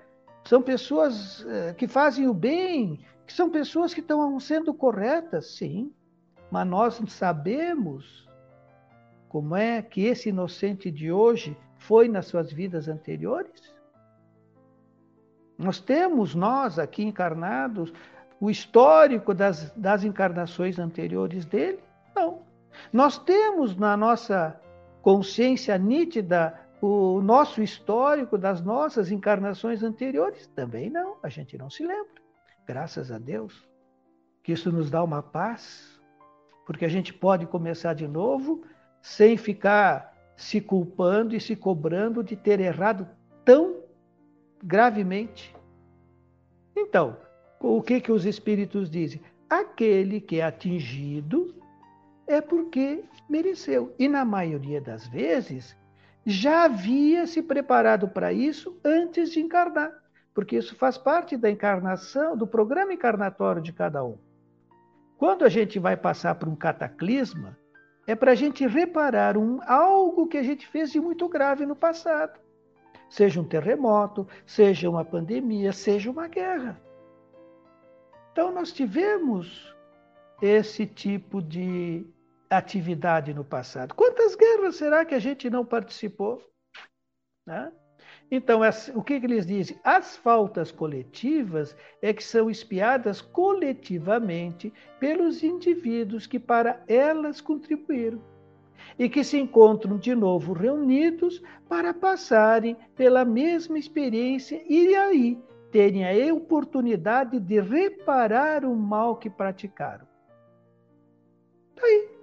[0.47, 5.93] São pessoas é, que fazem o bem, que são pessoas que estão sendo corretas, sim,
[6.51, 8.29] mas nós sabemos
[9.29, 13.75] como é que esse inocente de hoje foi nas suas vidas anteriores?
[15.59, 17.93] Nós temos, nós aqui encarnados,
[18.41, 21.81] o histórico das, das encarnações anteriores dele?
[22.15, 22.43] Não.
[22.93, 24.61] Nós temos na nossa
[25.03, 30.47] consciência nítida o nosso histórico das nossas encarnações anteriores?
[30.49, 32.23] Também não, a gente não se lembra.
[32.67, 33.67] Graças a Deus.
[34.43, 36.01] Que isso nos dá uma paz,
[36.65, 38.63] porque a gente pode começar de novo
[39.01, 43.09] sem ficar se culpando e se cobrando de ter errado
[43.45, 43.83] tão
[44.63, 45.55] gravemente.
[46.77, 47.17] Então,
[47.61, 49.21] o que, que os espíritos dizem?
[49.49, 51.55] Aquele que é atingido
[52.27, 53.95] é porque mereceu.
[53.99, 55.77] E na maioria das vezes,
[56.27, 59.93] já havia se preparado para isso antes de encarnar,
[60.35, 64.19] porque isso faz parte da encarnação, do programa encarnatório de cada um.
[65.17, 67.57] Quando a gente vai passar por um cataclisma,
[68.09, 71.77] é para a gente reparar um, algo que a gente fez de muito grave no
[71.77, 72.41] passado.
[73.09, 76.81] Seja um terremoto, seja uma pandemia, seja uma guerra.
[78.33, 79.73] Então, nós tivemos
[80.43, 82.05] esse tipo de
[82.51, 83.95] atividade no passado.
[83.95, 86.43] Quantas guerras será que a gente não participou?
[87.47, 87.73] Né?
[88.31, 88.61] Então,
[88.95, 89.79] o que, que eles dizem?
[89.85, 98.21] As faltas coletivas é que são espiadas coletivamente pelos indivíduos que para elas contribuíram
[98.99, 105.39] e que se encontram de novo reunidos para passarem pela mesma experiência e aí
[105.71, 110.07] terem a oportunidade de reparar o mal que praticaram.
[111.75, 112.16] Tá aí.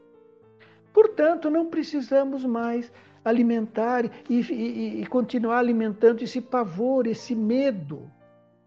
[0.93, 2.91] Portanto, não precisamos mais
[3.25, 8.11] alimentar e, e, e, continuar alimentando esse pavor, esse medo,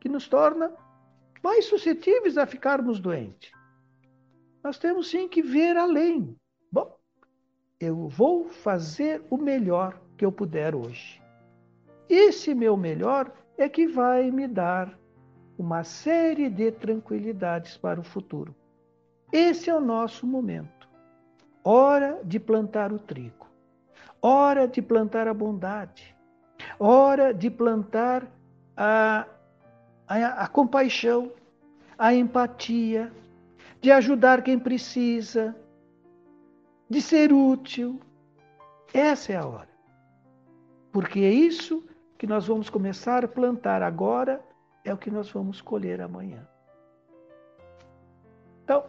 [0.01, 0.73] que nos torna
[1.43, 3.53] mais suscetíveis a ficarmos doentes.
[4.65, 6.35] Nós temos sim que ver além.
[6.73, 6.99] Bom,
[7.79, 11.23] eu vou fazer o melhor que eu puder hoje.
[12.09, 14.99] Esse meu melhor é que vai me dar
[15.59, 18.55] uma série de tranquilidades para o futuro.
[19.33, 20.76] Esse é o nosso momento.
[21.69, 23.49] Hora de plantar o trigo.
[24.23, 26.15] Hora de plantar a bondade.
[26.79, 28.25] Hora de plantar
[28.77, 29.27] a,
[30.07, 31.33] a, a compaixão,
[31.99, 33.13] a empatia,
[33.81, 35.57] de ajudar quem precisa,
[36.89, 37.99] de ser útil.
[38.95, 39.77] Essa é a hora.
[40.93, 41.85] Porque é isso
[42.17, 44.41] que nós vamos começar a plantar agora,
[44.85, 46.47] é o que nós vamos colher amanhã.
[48.63, 48.85] Então,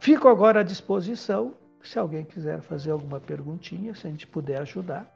[0.00, 5.06] Fico agora à disposição, se alguém quiser fazer alguma perguntinha, se a gente puder ajudar.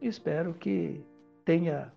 [0.00, 1.04] Espero que
[1.44, 1.92] tenha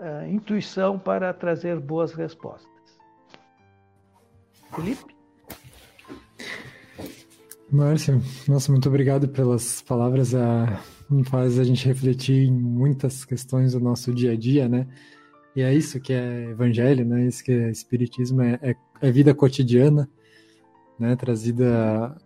[0.00, 2.70] uh, intuição para trazer boas respostas.
[4.74, 5.14] Felipe?
[7.70, 10.34] Márcio, nossa, muito obrigado pelas palavras.
[10.34, 10.80] A,
[11.26, 14.86] faz a gente refletir em muitas questões do nosso dia a dia, né?
[15.54, 17.26] E é isso que é evangelho, né?
[17.26, 20.08] Isso que é espiritismo, é, é, é vida cotidiana
[20.98, 22.16] né, trazida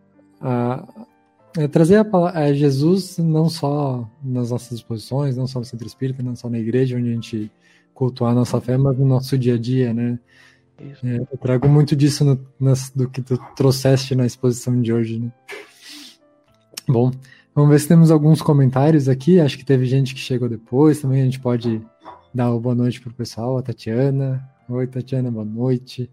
[0.40, 0.84] a,
[1.56, 6.22] é, trazer a, a, Jesus não só nas nossas exposições, não só no centro espírita,
[6.22, 7.50] não só na igreja onde a gente
[7.94, 10.18] cultuar a nossa fé, mas no nosso dia a dia, né?
[10.78, 15.18] É, eu trago muito disso no, nas, do que tu trouxeste na exposição de hoje,
[15.18, 15.32] né?
[16.86, 17.10] Bom,
[17.54, 19.40] vamos ver se temos alguns comentários aqui.
[19.40, 21.22] Acho que teve gente que chegou depois também.
[21.22, 21.80] A gente pode
[22.32, 23.56] dar uma boa noite pro pessoal.
[23.56, 24.46] A Tatiana.
[24.68, 26.10] Oi, Tatiana, boa noite.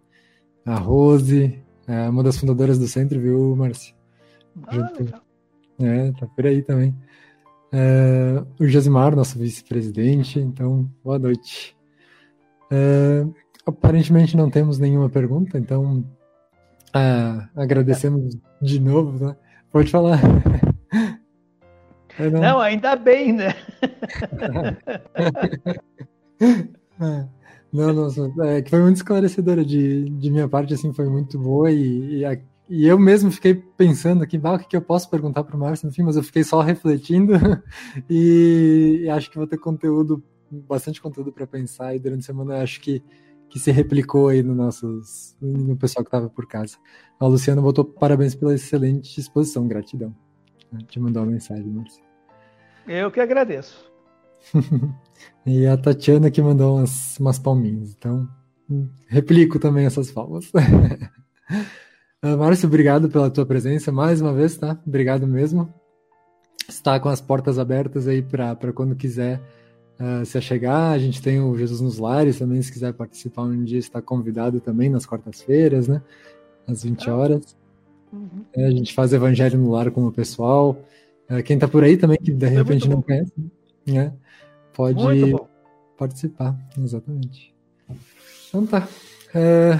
[0.65, 3.93] A Rose, é uma das fundadoras do centro, viu, Márcio?
[4.67, 4.91] Ah,
[5.79, 6.95] É, tá por aí também.
[7.71, 11.75] É, o Josimar, nosso vice-presidente, então, boa noite.
[12.71, 13.25] É,
[13.65, 16.05] aparentemente não temos nenhuma pergunta, então
[16.93, 19.35] é, agradecemos de novo, né?
[19.71, 20.19] Pode falar.
[22.19, 22.41] É, não.
[22.41, 22.59] não.
[22.61, 23.55] ainda bem, né?
[27.73, 31.71] Não, nossa, é que foi muito esclarecedora de, de minha parte, assim, foi muito boa
[31.71, 35.09] e, e, a, e eu mesmo fiquei pensando aqui, ah, o que, que eu posso
[35.09, 37.33] perguntar para o Márcio, enfim, mas eu fiquei só refletindo
[38.07, 42.61] e, e, acho que vou ter conteúdo, bastante conteúdo para pensar e durante a semana
[42.61, 43.03] acho que,
[43.49, 46.77] que se replicou aí no nossos, no pessoal que estava por casa.
[47.19, 50.15] A Luciana botou parabéns pela excelente exposição, gratidão.
[50.87, 52.03] Te mandou uma mensagem, Márcio.
[52.87, 53.92] Eu que agradeço.
[55.45, 57.95] e a Tatiana que mandou umas, umas palminhas.
[57.97, 58.27] Então,
[59.07, 60.51] replico também essas palmas.
[62.25, 64.79] Ah, Márcio, obrigado pela tua presença mais uma vez, tá?
[64.87, 65.67] Obrigado mesmo.
[66.69, 69.41] Está com as portas abertas aí para quando quiser
[69.99, 70.93] uh, se achegar.
[70.93, 74.61] A gente tem o Jesus nos Lares também, se quiser participar um dia, está convidado
[74.61, 76.01] também nas quartas-feiras, né?
[76.65, 77.13] Às 20 ah.
[77.17, 77.57] horas.
[78.13, 78.45] Uhum.
[78.55, 80.81] É, a gente faz Evangelho no Lar com o pessoal.
[81.29, 83.47] Uh, quem está por aí também, que de repente é não conhece, né?
[84.73, 85.35] Pode
[85.97, 87.53] participar, exatamente.
[88.47, 88.87] Então tá.
[89.33, 89.79] É,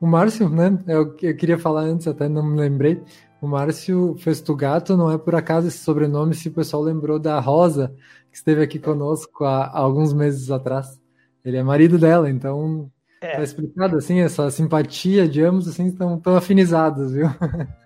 [0.00, 0.78] o Márcio, né?
[0.86, 3.02] Eu, eu, queria falar antes, até não me lembrei.
[3.40, 7.94] O Márcio Festugato não é por acaso esse sobrenome, se o pessoal lembrou da Rosa,
[8.30, 11.00] que esteve aqui conosco há, há alguns meses atrás.
[11.44, 12.90] Ele é marido dela, então
[13.20, 13.36] é.
[13.36, 17.26] tá explicado assim, essa simpatia de ambos assim estão tão afinizados, viu?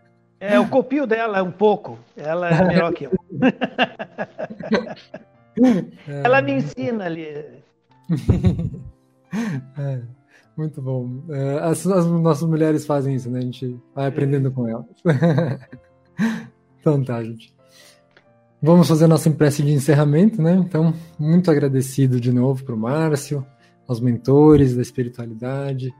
[0.52, 1.98] É, o copio dela um pouco.
[2.16, 3.12] Ela é melhor que eu.
[6.06, 7.28] Ela me ensina ali.
[9.76, 10.00] É,
[10.56, 11.24] muito bom.
[11.28, 13.40] É, as, as, nossas mulheres fazem isso, né?
[13.40, 14.86] A gente vai aprendendo com elas.
[16.78, 17.52] então tá, gente.
[18.62, 20.54] Vamos fazer nossa prece de encerramento, né?
[20.54, 23.44] Então, muito agradecido de novo para o Márcio,
[23.88, 25.92] aos mentores da espiritualidade,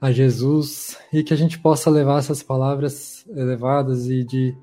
[0.00, 4.56] a Jesus, e que a gente possa levar essas palavras elevadas e de,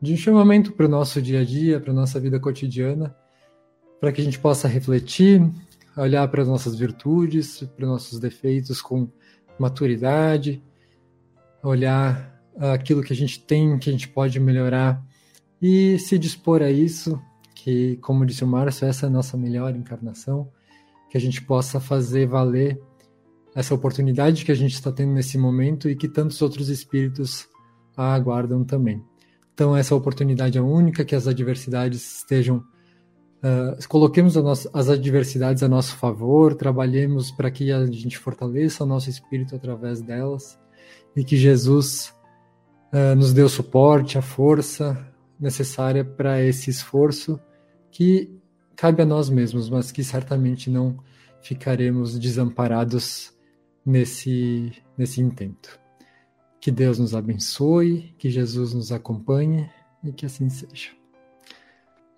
[0.00, 3.14] de um chamamento para o nosso dia a dia, para a nossa vida cotidiana,
[4.00, 5.42] para que a gente possa refletir,
[5.96, 9.08] olhar para as nossas virtudes, para os nossos defeitos com
[9.58, 10.62] maturidade,
[11.62, 15.02] olhar aquilo que a gente tem, que a gente pode melhorar
[15.60, 17.20] e se dispor a isso,
[17.54, 20.48] que, como disse o Márcio, essa é a nossa melhor encarnação,
[21.10, 22.80] que a gente possa fazer valer
[23.56, 27.48] essa oportunidade que a gente está tendo nesse momento e que tantos outros espíritos
[27.96, 29.02] aguardam também.
[29.54, 32.62] Então, essa oportunidade é única, que as adversidades estejam
[33.36, 38.86] Uh, coloquemos nossa, as adversidades a nosso favor, trabalhemos para que a gente fortaleça o
[38.86, 40.58] nosso espírito através delas
[41.14, 42.12] e que Jesus
[42.92, 44.98] uh, nos dê o suporte, a força
[45.38, 47.38] necessária para esse esforço
[47.90, 48.34] que
[48.74, 50.96] cabe a nós mesmos, mas que certamente não
[51.42, 53.35] ficaremos desamparados
[53.86, 55.78] nesse, nesse intento.
[56.60, 59.70] Que Deus nos abençoe, que Jesus nos acompanhe
[60.02, 60.90] e que assim seja.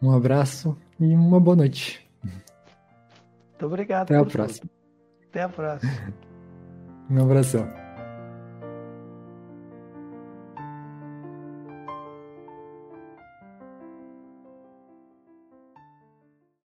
[0.00, 2.08] Um abraço e uma boa noite.
[2.22, 4.04] Muito obrigado.
[4.04, 4.70] Até a próxima.
[5.28, 5.92] Até a próxima.
[7.10, 7.87] um abração.